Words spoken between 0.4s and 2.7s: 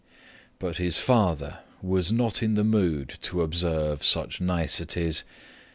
But his father was not in the